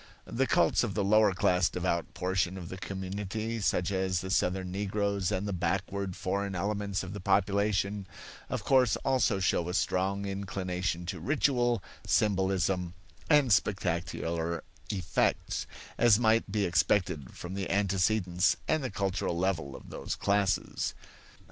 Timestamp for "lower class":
1.03-1.69